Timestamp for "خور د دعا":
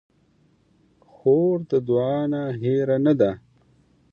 1.11-2.17